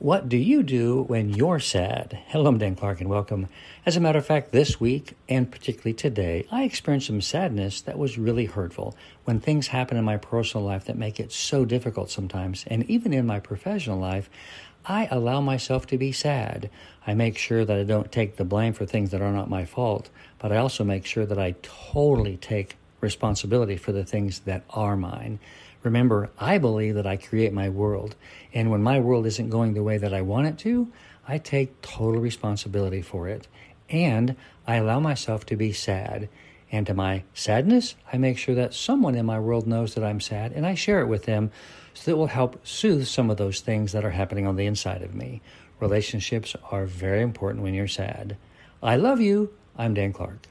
What 0.00 0.30
do 0.30 0.38
you 0.38 0.62
do 0.62 1.02
when 1.02 1.28
you're 1.28 1.60
sad? 1.60 2.18
Hello, 2.28 2.46
I'm 2.48 2.56
Dan 2.56 2.74
Clark 2.74 3.02
and 3.02 3.10
welcome. 3.10 3.48
As 3.84 3.98
a 3.98 4.00
matter 4.00 4.18
of 4.18 4.24
fact, 4.24 4.50
this 4.50 4.80
week 4.80 5.14
and 5.28 5.52
particularly 5.52 5.92
today, 5.92 6.46
I 6.50 6.62
experienced 6.62 7.08
some 7.08 7.20
sadness 7.20 7.82
that 7.82 7.98
was 7.98 8.16
really 8.16 8.46
hurtful 8.46 8.96
when 9.24 9.40
things 9.40 9.66
happen 9.66 9.98
in 9.98 10.04
my 10.06 10.16
personal 10.16 10.64
life 10.64 10.86
that 10.86 10.96
make 10.96 11.20
it 11.20 11.32
so 11.32 11.66
difficult 11.66 12.10
sometimes. 12.10 12.64
And 12.68 12.88
even 12.88 13.12
in 13.12 13.26
my 13.26 13.40
professional 13.40 13.98
life, 13.98 14.30
I 14.86 15.06
allow 15.10 15.42
myself 15.42 15.86
to 15.88 15.98
be 15.98 16.12
sad. 16.12 16.70
I 17.06 17.12
make 17.12 17.36
sure 17.36 17.66
that 17.66 17.76
I 17.76 17.84
don't 17.84 18.10
take 18.10 18.36
the 18.36 18.44
blame 18.46 18.72
for 18.72 18.86
things 18.86 19.10
that 19.10 19.20
are 19.20 19.32
not 19.32 19.50
my 19.50 19.66
fault, 19.66 20.08
but 20.38 20.50
I 20.50 20.56
also 20.56 20.82
make 20.82 21.04
sure 21.04 21.26
that 21.26 21.38
I 21.38 21.56
totally 21.60 22.38
take 22.38 22.76
responsibility 23.00 23.76
for 23.76 23.92
the 23.92 24.04
things 24.04 24.40
that 24.40 24.64
are 24.70 24.96
mine. 24.96 25.38
Remember, 25.82 26.30
I 26.38 26.58
believe 26.58 26.94
that 26.96 27.06
I 27.06 27.16
create 27.16 27.52
my 27.52 27.68
world, 27.68 28.14
and 28.52 28.70
when 28.70 28.82
my 28.82 29.00
world 29.00 29.26
isn't 29.26 29.50
going 29.50 29.74
the 29.74 29.82
way 29.82 29.98
that 29.98 30.12
I 30.12 30.22
want 30.22 30.46
it 30.46 30.58
to, 30.58 30.92
I 31.26 31.38
take 31.38 31.80
total 31.80 32.20
responsibility 32.20 33.02
for 33.02 33.28
it, 33.28 33.48
and 33.88 34.36
I 34.66 34.76
allow 34.76 35.00
myself 35.00 35.46
to 35.46 35.56
be 35.56 35.72
sad. 35.72 36.28
And 36.72 36.86
to 36.86 36.94
my 36.94 37.24
sadness, 37.34 37.96
I 38.12 38.18
make 38.18 38.38
sure 38.38 38.54
that 38.54 38.74
someone 38.74 39.16
in 39.16 39.26
my 39.26 39.40
world 39.40 39.66
knows 39.66 39.94
that 39.94 40.04
I'm 40.04 40.20
sad, 40.20 40.52
and 40.52 40.66
I 40.66 40.74
share 40.74 41.00
it 41.00 41.08
with 41.08 41.24
them 41.24 41.50
so 41.94 42.10
that 42.10 42.16
will 42.16 42.28
help 42.28 42.64
soothe 42.66 43.06
some 43.06 43.30
of 43.30 43.38
those 43.38 43.60
things 43.60 43.92
that 43.92 44.04
are 44.04 44.10
happening 44.10 44.46
on 44.46 44.56
the 44.56 44.66
inside 44.66 45.02
of 45.02 45.14
me. 45.14 45.40
Relationships 45.80 46.54
are 46.70 46.84
very 46.84 47.22
important 47.22 47.64
when 47.64 47.74
you're 47.74 47.88
sad. 47.88 48.36
I 48.82 48.96
love 48.96 49.20
you. 49.20 49.52
I'm 49.76 49.94
Dan 49.94 50.12
Clark. 50.12 50.46